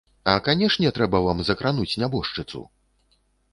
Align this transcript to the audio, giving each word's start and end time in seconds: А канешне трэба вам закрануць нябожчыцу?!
А 0.31 0.33
канешне 0.47 0.91
трэба 0.95 1.21
вам 1.27 1.45
закрануць 1.51 1.97
нябожчыцу?! 2.07 2.65